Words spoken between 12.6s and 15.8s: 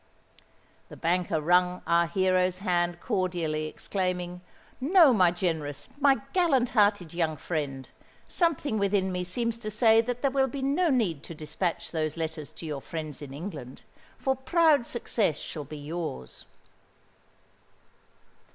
your friends in England; for proud success shall be